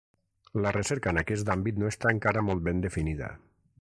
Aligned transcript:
La 0.65 0.71
recerca 0.77 1.11
en 1.13 1.21
aquest 1.21 1.51
àmbit 1.57 1.77
no 1.83 1.91
està 1.91 2.15
encara 2.17 2.47
molt 2.49 2.67
ben 2.69 2.81
definida. 2.89 3.29